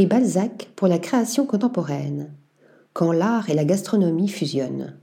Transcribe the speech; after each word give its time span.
Balzac 0.00 0.70
pour 0.74 0.88
la 0.88 0.98
création 0.98 1.46
contemporaine. 1.46 2.32
Quand 2.94 3.12
l'art 3.12 3.50
et 3.50 3.54
la 3.54 3.64
gastronomie 3.64 4.28
fusionnent. 4.28 4.96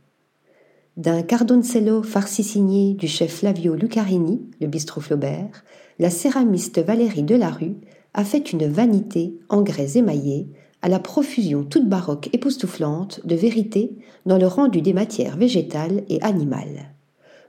D'un 0.98 1.22
cardoncello 1.22 2.02
farci 2.02 2.44
signé 2.44 2.94
du 2.96 3.08
chef 3.08 3.38
Flavio 3.38 3.76
Lucarini, 3.76 4.42
le 4.60 4.68
bistrot 4.68 5.02
Flaubert, 5.02 5.64
la 6.00 6.10
céramiste 6.10 6.80
Valérie 6.80 7.24
Delarue 7.24 7.76
a 8.14 8.24
fait 8.24 8.52
une 8.52 8.68
vanité 8.68 9.40
en 9.48 9.62
grès 9.62 9.98
émaillé 9.98 10.50
à 10.82 10.90
la 10.90 11.00
profusion 11.00 11.64
toute 11.64 11.88
baroque 11.88 12.30
époustouflante 12.34 13.26
de 13.26 13.36
vérité 13.36 13.92
dans 14.26 14.38
le 14.38 14.48
rendu 14.48 14.82
des 14.82 14.94
matières 14.94 15.38
végétales 15.38 16.04
et 16.10 16.22
animales. 16.22 16.94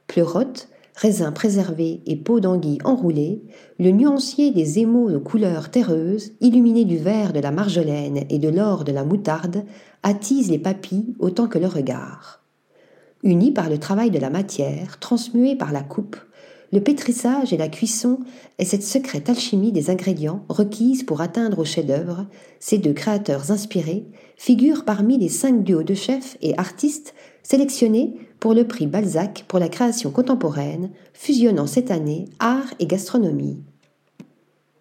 Pleurote, 0.07 0.68
raisin 0.95 1.32
préservé 1.32 2.02
et 2.07 2.16
peau 2.16 2.41
d'anguille 2.41 2.79
enroulée, 2.84 3.43
le 3.79 3.90
nuancier 3.90 4.50
des 4.50 4.79
émaux 4.79 5.11
aux 5.11 5.20
couleurs 5.20 5.70
terreuses, 5.70 6.32
illuminé 6.40 6.84
du 6.84 6.98
vert 6.98 7.32
de 7.32 7.40
la 7.40 7.50
marjolaine 7.50 8.25
et 8.29 8.39
de 8.39 8.49
l'or 8.49 8.85
de 8.85 8.93
la 8.93 9.04
moutarde, 9.04 9.64
attise 10.03 10.50
les 10.50 10.58
papilles 10.58 11.14
autant 11.18 11.49
que 11.49 11.58
le 11.58 11.66
regard. 11.66 12.43
Unis 13.22 13.53
par 13.53 13.68
le 13.68 13.79
travail 13.79 14.11
de 14.11 14.18
la 14.18 14.30
matière, 14.30 14.99
transmués 14.99 15.57
par 15.57 15.72
la 15.72 15.82
coupe, 15.82 16.16
le 16.72 16.80
pétrissage 16.80 17.52
et 17.52 17.57
la 17.57 17.68
cuisson 17.68 18.21
est 18.58 18.64
cette 18.64 18.85
secrète 18.85 19.29
alchimie 19.29 19.72
des 19.72 19.91
ingrédients 19.91 20.44
requise 20.49 21.02
pour 21.02 21.21
atteindre 21.21 21.58
au 21.58 21.64
chef-d'œuvre, 21.64 22.27
ces 22.61 22.79
deux 22.79 22.93
créateurs 22.93 23.50
inspirés 23.50 24.07
figurent 24.36 24.85
parmi 24.85 25.18
les 25.18 25.29
cinq 25.29 25.64
duos 25.64 25.82
de 25.82 25.94
chefs 25.94 26.36
et 26.43 26.57
artistes 26.58 27.13
sélectionnés 27.43 28.14
pour 28.39 28.54
le 28.54 28.67
prix 28.67 28.86
Balzac 28.86 29.44
pour 29.49 29.58
la 29.58 29.68
création 29.68 30.11
contemporaine, 30.11 30.90
fusionnant 31.12 31.66
cette 31.66 31.90
année 31.90 32.27
art 32.39 32.72
et 32.78 32.86
gastronomie. 32.86 33.58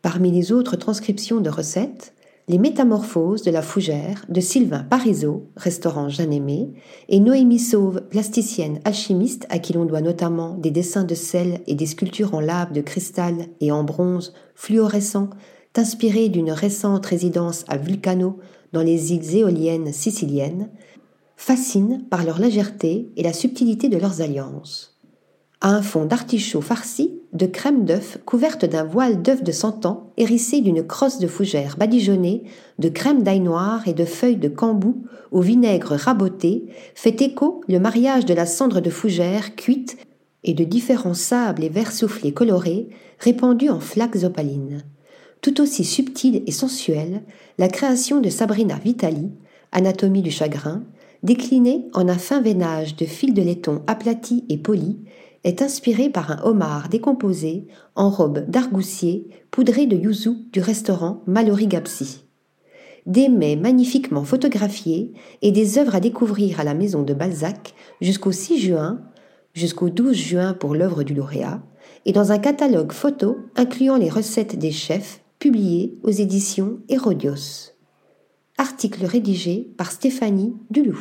Parmi 0.02 0.32
les 0.32 0.52
autres 0.52 0.78
transcriptions 0.78 1.42
de 1.42 1.50
recettes, 1.50 2.14
les 2.48 2.58
Métamorphoses 2.58 3.44
de 3.44 3.52
la 3.52 3.62
Fougère 3.62 4.26
de 4.28 4.42
Sylvain 4.42 4.84
Parisot, 4.84 5.46
restaurant 5.56 6.10
Jeanne 6.10 6.34
Aimé, 6.34 6.72
et 7.08 7.20
Noémie 7.20 7.60
Sauve, 7.60 8.02
plasticienne 8.10 8.80
alchimiste 8.86 9.46
à 9.50 9.60
qui 9.60 9.74
l'on 9.74 9.86
doit 9.86 10.02
notamment 10.02 10.56
des 10.56 10.72
dessins 10.72 11.04
de 11.04 11.14
sel 11.14 11.62
et 11.68 11.76
des 11.76 11.86
sculptures 11.86 12.34
en 12.34 12.40
lave 12.40 12.72
de 12.72 12.82
cristal 12.82 13.36
et 13.62 13.72
en 13.72 13.84
bronze 13.84 14.34
fluorescent, 14.56 15.30
inspirées 15.76 16.30
d'une 16.30 16.52
récente 16.52 17.06
résidence 17.06 17.64
à 17.68 17.78
Vulcano 17.78 18.40
dans 18.74 18.82
les 18.82 19.14
îles 19.14 19.36
éoliennes 19.38 19.94
siciliennes, 19.94 20.70
fascinent 21.40 22.02
par 22.10 22.26
leur 22.26 22.38
légèreté 22.38 23.10
et 23.16 23.24
la 23.24 23.32
subtilité 23.32 23.88
de 23.88 23.98
leurs 23.98 24.20
alliances 24.20 25.00
à 25.62 25.70
un 25.70 25.82
fond 25.82 26.06
d'artichaut 26.06 26.62
farci 26.62 27.20
de 27.32 27.46
crème 27.46 27.86
d'œuf 27.86 28.18
couverte 28.26 28.66
d'un 28.66 28.84
voile 28.84 29.22
d'œuf 29.22 29.42
de 29.42 29.52
cent 29.54 29.86
ans 29.86 30.12
hérissé 30.18 30.60
d'une 30.60 30.86
crosse 30.86 31.20
de 31.20 31.28
fougère 31.28 31.78
badigeonnée 31.78 32.44
de 32.78 32.90
crème 32.90 33.24
d'ail 33.24 33.40
noir 33.40 33.88
et 33.88 33.94
de 33.94 34.04
feuilles 34.04 34.36
de 34.36 34.50
cambou 34.50 35.04
au 35.32 35.40
vinaigre 35.40 35.96
raboté 35.96 36.66
fait 36.94 37.22
écho 37.22 37.62
le 37.70 37.80
mariage 37.80 38.26
de 38.26 38.34
la 38.34 38.46
cendre 38.46 38.82
de 38.82 38.90
fougère 38.90 39.56
cuite 39.56 39.98
et 40.44 40.54
de 40.54 40.66
différents 40.66 41.14
sables 41.14 41.64
et 41.64 41.70
verres 41.70 41.94
soufflés 41.94 42.34
colorés 42.34 42.90
répandus 43.20 43.70
en 43.70 43.80
flaques 43.80 44.24
opalines. 44.24 44.84
Tout 45.42 45.62
aussi 45.62 45.86
subtile 45.86 46.44
et 46.48 46.52
sensuelle, 46.52 47.24
la 47.58 47.70
création 47.70 48.20
de 48.20 48.30
Sabrina 48.30 48.76
Vitali, 48.76 49.30
Anatomie 49.72 50.22
du 50.22 50.32
chagrin, 50.32 50.84
déclinée 51.24 51.88
en 51.94 52.08
un 52.08 52.18
fin 52.18 52.42
veinage 52.42 52.96
de 52.96 53.06
fils 53.06 53.34
de 53.34 53.42
laiton 53.42 53.82
aplatis 53.88 54.46
et 54.50 54.58
polis, 54.58 54.98
est 55.44 55.62
inspiré 55.62 56.10
par 56.10 56.32
un 56.32 56.44
homard 56.44 56.90
décomposé 56.90 57.68
en 57.96 58.10
robe 58.10 58.50
d'argousier 58.50 59.28
poudré 59.52 59.86
de 59.86 59.96
yuzu 59.96 60.32
du 60.52 60.62
restaurant 60.62 61.24
Mallory 61.28 61.68
Gapsi. 61.68 62.24
Des 63.06 63.30
mets 63.30 63.56
magnifiquement 63.56 64.24
photographiés 64.24 65.14
et 65.42 65.52
des 65.52 65.78
œuvres 65.78 65.96
à 65.96 66.00
découvrir 66.00 66.60
à 66.60 66.64
la 66.64 66.74
maison 66.74 67.04
de 67.04 67.14
Balzac 67.14 67.74
jusqu'au 68.02 68.32
6 68.32 68.60
juin, 68.60 69.02
jusqu'au 69.54 69.90
12 69.90 70.14
juin 70.16 70.54
pour 70.54 70.76
l'œuvre 70.76 71.04
du 71.04 71.14
lauréat, 71.14 71.62
et 72.06 72.12
dans 72.12 72.32
un 72.32 72.38
catalogue 72.38 72.92
photo 72.92 73.38
incluant 73.56 73.98
les 73.98 74.10
recettes 74.10 74.60
des 74.60 74.72
chefs 74.72 75.22
publiés 75.40 75.98
aux 76.04 76.12
éditions 76.12 76.80
Hérodios. 76.90 77.79
Article 78.80 79.08
rédigé 79.08 79.68
par 79.76 79.92
Stéphanie 79.92 80.56
Duluth. 80.70 80.96